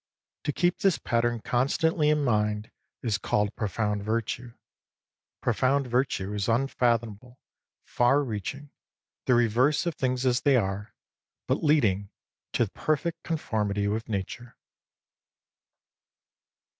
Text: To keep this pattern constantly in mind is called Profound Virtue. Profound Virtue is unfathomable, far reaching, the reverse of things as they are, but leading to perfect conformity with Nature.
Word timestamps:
To 0.45 0.51
keep 0.51 0.79
this 0.79 0.97
pattern 0.97 1.41
constantly 1.41 2.09
in 2.09 2.23
mind 2.23 2.71
is 3.03 3.19
called 3.19 3.55
Profound 3.55 4.01
Virtue. 4.03 4.53
Profound 5.41 5.85
Virtue 5.85 6.33
is 6.33 6.49
unfathomable, 6.49 7.39
far 7.85 8.23
reaching, 8.23 8.71
the 9.27 9.35
reverse 9.35 9.85
of 9.85 9.93
things 9.93 10.25
as 10.25 10.41
they 10.41 10.55
are, 10.55 10.95
but 11.47 11.63
leading 11.63 12.09
to 12.53 12.67
perfect 12.71 13.21
conformity 13.21 13.87
with 13.87 14.09
Nature. 14.09 14.57